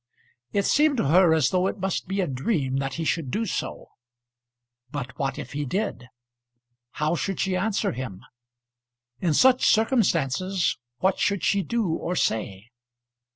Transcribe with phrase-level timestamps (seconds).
[0.51, 3.45] It seemed to her as though it must be a dream that he should do
[3.45, 3.91] so;
[4.89, 6.07] but what if he did?
[6.93, 8.23] How should she answer him?
[9.19, 12.71] In such circumstances what should she do or say?